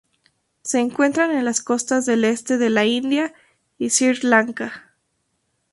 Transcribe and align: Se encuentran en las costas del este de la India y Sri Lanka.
Se 0.63 0.79
encuentran 0.79 1.29
en 1.29 1.45
las 1.45 1.61
costas 1.61 2.07
del 2.07 2.23
este 2.23 2.57
de 2.57 2.71
la 2.71 2.85
India 2.85 3.35
y 3.77 3.91
Sri 3.91 4.15
Lanka. 4.23 4.95